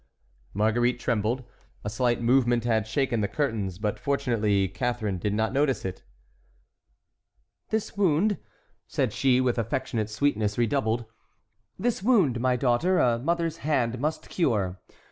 Marguerite 0.55 0.99
trembled: 0.99 1.43
a 1.83 1.89
slight 1.91 2.23
movement 2.23 2.63
had 2.63 2.87
shaken 2.87 3.21
the 3.21 3.27
curtains; 3.27 3.77
but 3.77 3.99
fortunately 3.99 4.67
Catharine 4.67 5.19
did 5.19 5.31
not 5.31 5.53
notice 5.53 5.85
it. 5.85 6.01
"This 7.69 7.95
wound," 7.95 8.39
said 8.87 9.13
she 9.13 9.39
with 9.39 9.59
affectionate 9.59 10.09
sweetness 10.09 10.57
redoubled, 10.57 11.05
"this 11.77 12.01
wound, 12.01 12.39
my 12.39 12.55
daughter, 12.55 12.97
a 12.97 13.19
mother's 13.19 13.57
hand 13.57 13.99
must 13.99 14.27
cure. 14.27 14.79